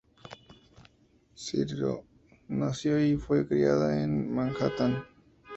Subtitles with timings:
[1.37, 2.03] Spiro
[2.47, 5.05] nació y fue criada en Manhattan.